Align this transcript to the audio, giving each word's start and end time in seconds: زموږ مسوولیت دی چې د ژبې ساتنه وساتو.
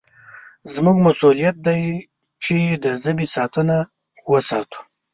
زموږ 0.73 0.97
مسوولیت 1.05 1.55
دی 1.67 1.81
چې 2.43 2.57
د 2.83 2.85
ژبې 3.03 3.25
ساتنه 3.35 3.77
وساتو. 4.31 4.79